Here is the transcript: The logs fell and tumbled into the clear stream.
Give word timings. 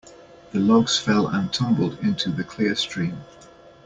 The 0.51 0.59
logs 0.59 0.97
fell 0.97 1.27
and 1.27 1.53
tumbled 1.53 1.99
into 1.99 2.31
the 2.31 2.43
clear 2.43 2.73
stream. 2.73 3.21